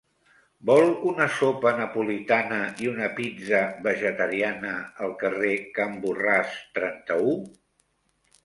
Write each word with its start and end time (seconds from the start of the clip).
Vol 0.67 0.87
una 1.09 1.27
sopa 1.39 1.73
napolitana 1.81 2.57
i 2.85 2.89
una 2.93 3.09
pizza 3.19 3.59
vegetariana 3.89 4.73
al 5.09 5.15
carrer 5.23 5.55
Can 5.77 5.95
Borràs 6.07 6.61
trenta-u? 6.79 7.37